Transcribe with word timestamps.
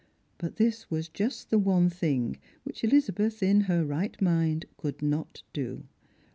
But 0.39 0.55
this 0.55 0.89
was 0.89 1.07
just 1.07 1.51
the 1.51 1.59
one 1.59 1.87
thing 1.87 2.37
which 2.63 2.83
Elizabeth, 2.83 3.43
in 3.43 3.61
her 3.65 3.85
right 3.85 4.19
mind, 4.19 4.65
could 4.77 4.99
not 5.03 5.43
do. 5.53 5.83